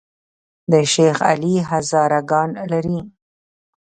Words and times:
د 0.71 0.73
شیخ 0.93 1.17
علي 1.29 1.55
هزاره 1.69 2.21
ګان 2.29 2.49
لري 2.71 2.99